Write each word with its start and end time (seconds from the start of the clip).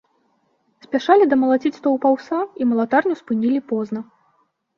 Спяшалі 0.85 1.27
дамалаціць 1.33 1.73
стоўп 1.79 2.01
аўса, 2.11 2.39
і 2.63 2.67
малатарню 2.71 3.15
спынілі 3.21 3.59
позна. 3.75 3.99